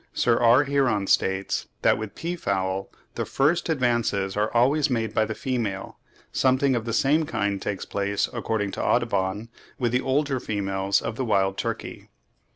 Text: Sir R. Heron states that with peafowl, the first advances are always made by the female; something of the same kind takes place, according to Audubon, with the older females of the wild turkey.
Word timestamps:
Sir 0.15 0.39
R. 0.39 0.63
Heron 0.63 1.05
states 1.05 1.67
that 1.83 1.95
with 1.95 2.15
peafowl, 2.15 2.89
the 3.13 3.23
first 3.23 3.69
advances 3.69 4.35
are 4.35 4.51
always 4.51 4.89
made 4.89 5.13
by 5.13 5.25
the 5.25 5.35
female; 5.35 5.99
something 6.31 6.75
of 6.75 6.85
the 6.85 6.91
same 6.91 7.27
kind 7.27 7.61
takes 7.61 7.85
place, 7.85 8.27
according 8.33 8.71
to 8.71 8.83
Audubon, 8.83 9.49
with 9.77 9.91
the 9.91 10.01
older 10.01 10.39
females 10.39 11.03
of 11.03 11.17
the 11.17 11.25
wild 11.25 11.55
turkey. 11.55 12.09